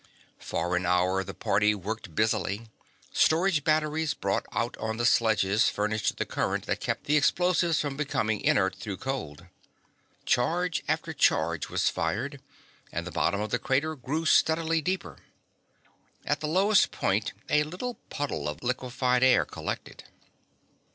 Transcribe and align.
For 0.39 0.75
an 0.75 0.87
hour 0.87 1.23
the 1.23 1.35
party 1.35 1.75
worked 1.75 2.15
busily. 2.15 2.69
Storage 3.13 3.63
batteries 3.63 4.15
brought 4.15 4.47
out 4.51 4.75
on 4.77 4.97
sledges 5.05 5.69
furnished 5.69 6.17
the 6.17 6.25
current 6.25 6.65
that 6.65 6.79
kept 6.79 7.03
the 7.03 7.15
explosives 7.15 7.79
from 7.79 7.97
becoming 7.97 8.41
inert 8.41 8.73
through 8.73 8.97
cold. 8.97 9.45
Charge 10.25 10.81
after 10.87 11.13
charge 11.13 11.69
was 11.69 11.91
fired, 11.91 12.41
and 12.91 13.05
the 13.05 13.11
bottom 13.11 13.41
of 13.41 13.51
the 13.51 13.59
crater 13.59 13.93
grew 13.95 14.25
steadily 14.25 14.81
deeper. 14.81 15.19
At 16.25 16.39
the 16.39 16.47
lowest 16.47 16.89
point 16.89 17.33
a 17.47 17.61
little 17.61 17.99
puddle 18.09 18.49
of 18.49 18.63
liquified 18.63 19.21
air 19.21 19.45
collected. 19.45 20.05